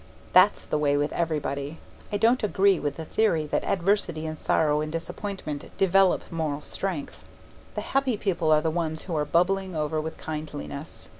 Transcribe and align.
That's 0.33 0.65
the 0.65 0.79
way 0.79 0.97
with 0.97 1.13
everybody. 1.13 1.77
I 2.11 2.17
don't 2.17 2.41
agree 2.41 2.79
with 2.79 2.95
the 2.97 3.05
theory 3.05 3.45
that 3.45 3.63
adversity 3.63 4.25
and 4.25 4.35
sorrow 4.35 4.81
and 4.81 4.91
disappointment 4.91 5.69
develop 5.77 6.23
moral 6.31 6.63
strength. 6.63 7.23
The 7.75 7.81
happy 7.81 8.17
people 8.17 8.51
are 8.51 8.61
the 8.61 8.71
ones 8.71 9.03
who 9.03 9.15
are 9.15 9.25
bubbling 9.25 9.75
over 9.75 10.01
with 10.01 10.17
kindliness. 10.17 11.09